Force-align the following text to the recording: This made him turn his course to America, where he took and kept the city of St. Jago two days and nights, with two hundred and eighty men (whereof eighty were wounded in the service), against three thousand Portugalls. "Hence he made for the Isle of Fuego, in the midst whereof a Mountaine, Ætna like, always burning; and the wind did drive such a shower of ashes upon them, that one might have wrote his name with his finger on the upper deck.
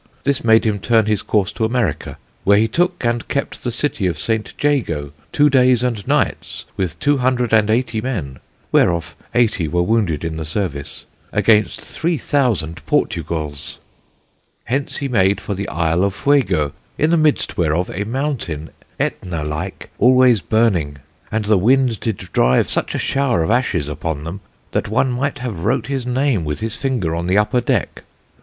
This 0.23 0.43
made 0.43 0.65
him 0.65 0.79
turn 0.79 1.05
his 1.05 1.21
course 1.21 1.51
to 1.51 1.63
America, 1.63 2.17
where 2.43 2.57
he 2.57 2.67
took 2.67 3.05
and 3.05 3.27
kept 3.27 3.63
the 3.63 3.71
city 3.71 4.07
of 4.07 4.17
St. 4.17 4.51
Jago 4.59 5.11
two 5.31 5.47
days 5.47 5.83
and 5.83 6.07
nights, 6.07 6.65
with 6.75 6.97
two 6.99 7.17
hundred 7.17 7.53
and 7.53 7.69
eighty 7.69 8.01
men 8.01 8.39
(whereof 8.71 9.15
eighty 9.35 9.67
were 9.67 9.83
wounded 9.83 10.23
in 10.23 10.37
the 10.37 10.43
service), 10.43 11.05
against 11.31 11.81
three 11.81 12.17
thousand 12.17 12.83
Portugalls. 12.87 13.77
"Hence 14.63 14.97
he 14.97 15.07
made 15.07 15.39
for 15.39 15.53
the 15.53 15.69
Isle 15.69 16.03
of 16.03 16.15
Fuego, 16.15 16.73
in 16.97 17.11
the 17.11 17.15
midst 17.15 17.55
whereof 17.55 17.91
a 17.93 18.03
Mountaine, 18.03 18.71
Ætna 18.99 19.47
like, 19.47 19.91
always 19.99 20.41
burning; 20.41 20.97
and 21.31 21.45
the 21.45 21.59
wind 21.59 21.99
did 21.99 22.17
drive 22.33 22.67
such 22.71 22.95
a 22.95 22.97
shower 22.97 23.43
of 23.43 23.51
ashes 23.51 23.87
upon 23.87 24.23
them, 24.23 24.41
that 24.71 24.89
one 24.89 25.11
might 25.11 25.37
have 25.37 25.59
wrote 25.63 25.85
his 25.85 26.07
name 26.07 26.43
with 26.43 26.59
his 26.59 26.75
finger 26.75 27.13
on 27.15 27.27
the 27.27 27.37
upper 27.37 27.61
deck. 27.61 28.01